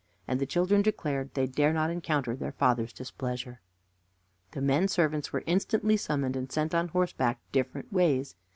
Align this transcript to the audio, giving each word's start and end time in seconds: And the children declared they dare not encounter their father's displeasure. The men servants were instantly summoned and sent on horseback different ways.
And 0.27 0.39
the 0.41 0.47
children 0.47 0.81
declared 0.81 1.35
they 1.35 1.45
dare 1.45 1.71
not 1.73 1.91
encounter 1.91 2.35
their 2.35 2.53
father's 2.53 2.91
displeasure. 2.91 3.61
The 4.49 4.59
men 4.61 4.87
servants 4.87 5.31
were 5.31 5.43
instantly 5.45 5.95
summoned 5.95 6.35
and 6.35 6.51
sent 6.51 6.73
on 6.73 6.87
horseback 6.87 7.39
different 7.51 7.93
ways. 7.93 8.33